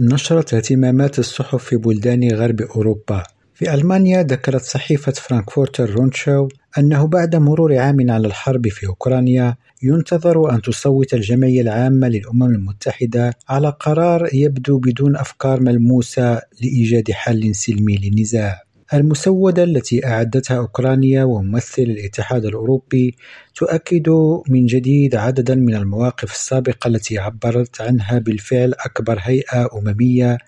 [0.00, 3.22] نشرت اهتمامات الصحف في بلدان غرب أوروبا
[3.54, 10.54] في ألمانيا ذكرت صحيفة فرانكفورتر رونشاو أنه بعد مرور عام على الحرب في أوكرانيا ينتظر
[10.54, 17.96] أن تصوت الجمعية العامة للأمم المتحدة على قرار يبدو بدون أفكار ملموسة لإيجاد حل سلمي
[17.96, 18.62] للنزاع.
[18.94, 23.16] المسودة التي أعدتها أوكرانيا وممثل الاتحاد الأوروبي
[23.54, 24.08] تؤكد
[24.48, 30.38] من جديد عددا من المواقف السابقة التي عبرت عنها بالفعل أكبر هيئة أممية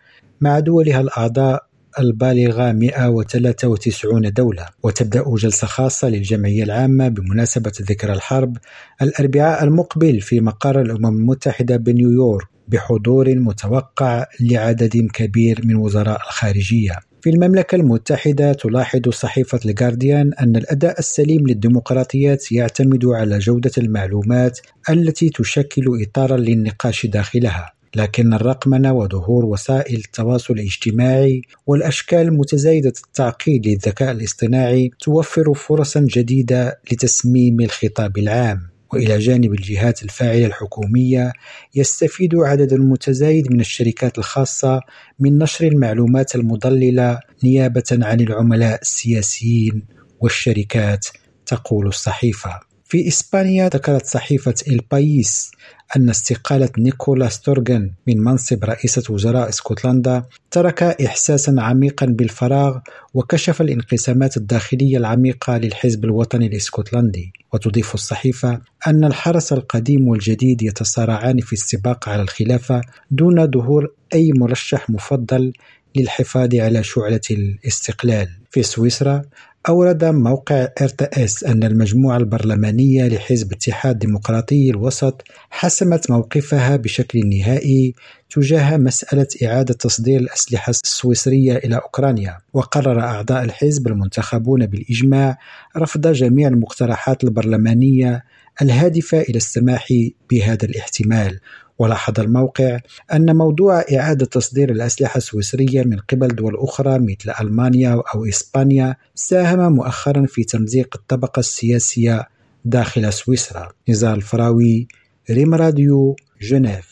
[0.40, 1.66] مع دولها الأعضاء
[1.98, 4.66] البالغة 193 دولة.
[4.82, 8.56] وتبدأ جلسة خاصة للجمعية العامة بمناسبة ذكرى الحرب
[9.02, 16.98] الأربعاء المقبل في مقر الأمم المتحدة بنيويورك بحضور متوقع لعدد كبير من وزراء الخارجية.
[17.24, 24.60] في المملكة المتحدة تلاحظ صحيفة الجارديان أن الأداء السليم للديمقراطيات يعتمد على جودة المعلومات
[24.90, 34.10] التي تشكل إطارا للنقاش داخلها لكن الرقمنة وظهور وسائل التواصل الاجتماعي والأشكال المتزايدة التعقيد للذكاء
[34.10, 38.73] الاصطناعي توفر فرصا جديدة لتسميم الخطاب العام.
[38.94, 41.32] وإلى جانب الجهات الفاعلة الحكومية
[41.74, 44.80] يستفيد عدد متزايد من الشركات الخاصة
[45.18, 49.86] من نشر المعلومات المضللة نيابة عن العملاء السياسيين
[50.20, 51.06] والشركات
[51.46, 52.73] تقول الصحيفة.
[52.94, 55.50] في إسبانيا ذكرت صحيفة البايس
[55.96, 62.78] أن استقالة نيكولا ستورغن من منصب رئيسة وزراء اسكتلندا ترك إحساسا عميقا بالفراغ
[63.14, 67.32] وكشف الانقسامات الداخلية العميقة للحزب الوطني الاسكتلندي.
[67.52, 72.80] وتضيف الصحيفة أن الحرس القديم والجديد يتصارعان في السباق على الخلافة
[73.10, 75.52] دون ظهور أي مرشح مفضل
[75.96, 78.28] للحفاظ على شعلة الاستقلال.
[78.50, 79.22] في سويسرا
[79.68, 87.94] أورد موقع ارتأس أن المجموعة البرلمانية لحزب اتحاد ديمقراطي الوسط حسمت موقفها بشكل نهائي
[88.30, 92.38] تجاه مسألة إعادة تصدير الأسلحة السويسرية إلى أوكرانيا.
[92.52, 95.38] وقرر أعضاء الحزب المنتخبون بالإجماع
[95.76, 98.24] رفض جميع المقترحات البرلمانية
[98.62, 99.88] الهادفة إلى السماح
[100.30, 101.40] بهذا الاحتمال.
[101.78, 102.78] ولاحظ الموقع
[103.12, 109.72] أن موضوع إعادة تصدير الأسلحة السويسرية من قبل دول أخرى مثل ألمانيا أو إسبانيا ساهم
[109.72, 112.28] مؤخرا في تمزيق الطبقة السياسية
[112.64, 113.68] داخل سويسرا.
[113.88, 114.88] نزار الفراوي
[115.30, 116.88] ريم راديو جنيف.